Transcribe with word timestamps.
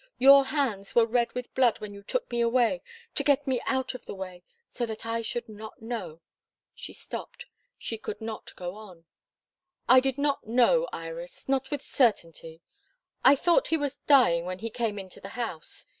Your 0.17 0.45
hands 0.45 0.95
were 0.95 1.05
red 1.05 1.31
with 1.33 1.53
blood 1.53 1.79
when 1.79 1.93
you 1.93 2.01
took 2.01 2.31
me 2.31 2.41
away 2.41 2.81
to 3.13 3.23
get 3.23 3.45
me 3.45 3.61
out 3.67 3.93
of 3.93 4.05
the 4.07 4.15
way 4.15 4.41
so 4.67 4.83
that 4.87 5.05
I 5.05 5.21
should 5.21 5.47
not 5.47 5.79
know" 5.79 6.21
She 6.73 6.91
stopped, 6.91 7.45
she 7.77 7.99
could 7.99 8.19
not 8.19 8.55
go 8.55 8.73
on. 8.73 9.05
"I 9.87 9.99
did 9.99 10.17
not 10.17 10.47
know, 10.47 10.89
Iris 10.91 11.47
not 11.47 11.69
with 11.69 11.83
certainty. 11.83 12.63
I 13.23 13.35
thought 13.35 13.67
he 13.67 13.77
was 13.77 13.97
dying 14.07 14.45
when 14.45 14.57
he 14.57 14.71
came 14.71 14.97
into 14.97 15.21
the 15.21 15.29
house. 15.37 15.85